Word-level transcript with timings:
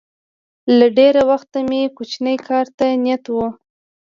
له 0.77 0.87
ډېره 0.97 1.21
وخته 1.31 1.57
مې 1.69 1.81
کوچني 1.97 2.35
کار 2.47 2.65
ته 2.77 2.85
نیت 3.03 3.25
و 3.33 3.35